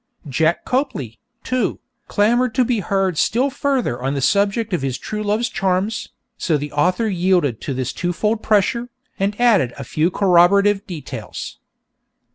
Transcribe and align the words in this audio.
Jack 0.27 0.65
Copley, 0.65 1.19
too, 1.43 1.79
clamoured 2.07 2.55
to 2.55 2.65
be 2.65 2.79
heard 2.79 3.19
still 3.19 3.51
further 3.51 4.01
on 4.01 4.15
the 4.15 4.19
subject 4.21 4.73
of 4.73 4.81
his 4.81 4.97
true 4.97 5.21
love's 5.21 5.47
charms, 5.47 6.09
so 6.39 6.57
the 6.57 6.71
author 6.71 7.07
yielded 7.07 7.61
to 7.61 7.71
this 7.75 7.93
twofold 7.93 8.41
pressure, 8.41 8.89
and 9.19 9.39
added 9.39 9.75
a 9.77 9.83
few 9.83 10.09
corroborative 10.09 10.87
details. 10.87 11.59